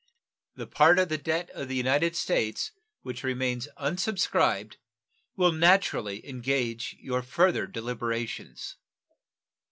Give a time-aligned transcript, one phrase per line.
[0.55, 2.71] The part of the debt of the United States
[3.03, 4.77] which remains unsubscribed
[5.35, 8.77] will naturally engage your further deliberations.